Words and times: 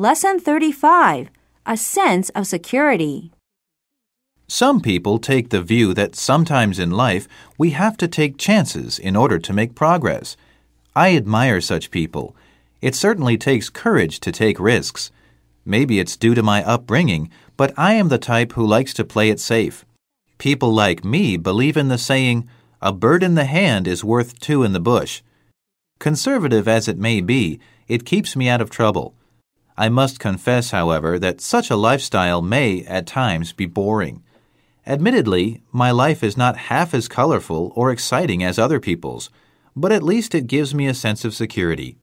Lesson 0.00 0.40
35 0.40 1.28
A 1.66 1.76
Sense 1.76 2.30
of 2.30 2.46
Security. 2.46 3.32
Some 4.48 4.80
people 4.80 5.18
take 5.18 5.50
the 5.50 5.60
view 5.60 5.92
that 5.92 6.16
sometimes 6.16 6.78
in 6.78 6.90
life 6.90 7.28
we 7.58 7.72
have 7.72 7.98
to 7.98 8.08
take 8.08 8.38
chances 8.38 8.98
in 8.98 9.14
order 9.14 9.38
to 9.38 9.52
make 9.52 9.74
progress. 9.74 10.38
I 10.96 11.14
admire 11.14 11.60
such 11.60 11.90
people. 11.90 12.34
It 12.80 12.94
certainly 12.94 13.36
takes 13.36 13.68
courage 13.68 14.20
to 14.20 14.32
take 14.32 14.58
risks. 14.58 15.10
Maybe 15.66 16.00
it's 16.00 16.16
due 16.16 16.34
to 16.34 16.42
my 16.42 16.64
upbringing, 16.64 17.28
but 17.58 17.74
I 17.76 17.92
am 17.92 18.08
the 18.08 18.16
type 18.16 18.52
who 18.52 18.66
likes 18.66 18.94
to 18.94 19.04
play 19.04 19.28
it 19.28 19.38
safe. 19.38 19.84
People 20.38 20.72
like 20.72 21.04
me 21.04 21.36
believe 21.36 21.76
in 21.76 21.88
the 21.88 21.98
saying, 21.98 22.48
a 22.80 22.90
bird 22.90 23.22
in 23.22 23.34
the 23.34 23.44
hand 23.44 23.86
is 23.86 24.02
worth 24.02 24.40
two 24.40 24.62
in 24.62 24.72
the 24.72 24.80
bush. 24.80 25.20
Conservative 25.98 26.66
as 26.66 26.88
it 26.88 26.96
may 26.96 27.20
be, 27.20 27.60
it 27.86 28.06
keeps 28.06 28.34
me 28.34 28.48
out 28.48 28.62
of 28.62 28.70
trouble. 28.70 29.14
I 29.80 29.88
must 29.88 30.20
confess, 30.20 30.72
however, 30.72 31.18
that 31.20 31.40
such 31.40 31.70
a 31.70 31.74
lifestyle 31.74 32.42
may, 32.42 32.84
at 32.84 33.06
times, 33.06 33.54
be 33.54 33.64
boring. 33.64 34.22
Admittedly, 34.86 35.62
my 35.72 35.90
life 35.90 36.22
is 36.22 36.36
not 36.36 36.68
half 36.68 36.92
as 36.92 37.08
colorful 37.08 37.72
or 37.74 37.90
exciting 37.90 38.44
as 38.44 38.58
other 38.58 38.78
people's, 38.78 39.30
but 39.74 39.90
at 39.90 40.02
least 40.02 40.34
it 40.34 40.46
gives 40.48 40.74
me 40.74 40.86
a 40.86 40.92
sense 40.92 41.24
of 41.24 41.32
security. 41.32 41.96